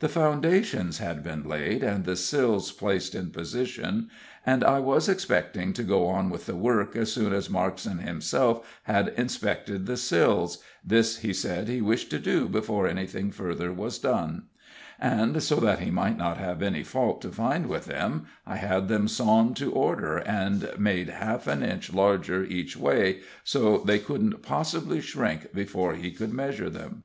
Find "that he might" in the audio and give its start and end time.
15.60-16.18